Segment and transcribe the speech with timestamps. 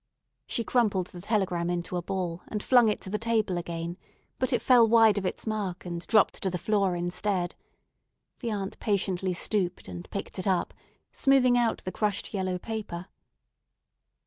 [0.47, 3.97] She crumpled the telegram into a ball, and flung it to the table again;
[4.39, 7.53] but it fell wide of its mark, and dropped to the floor instead.
[8.39, 10.73] The aunt patiently stooped and picked it up,
[11.11, 13.09] smoothing out the crushed yellow paper.